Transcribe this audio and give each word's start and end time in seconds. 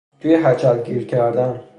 توی 0.19 0.33
هچل 0.43 0.77
گیر 0.83 1.05
کردن 1.07 1.61